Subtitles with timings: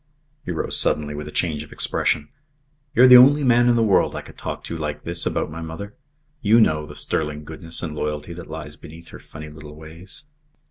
[0.43, 2.29] He rose suddenly, with a change of expression.
[2.95, 5.61] "You're the only man in the world I could talk to like this about my
[5.61, 5.95] mother.
[6.41, 10.23] You know the sterling goodness and loyalty that lies beneath her funny little ways."